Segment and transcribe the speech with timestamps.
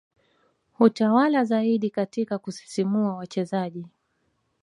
[0.73, 3.85] hutawala zaidi katika kusisimua wachezaji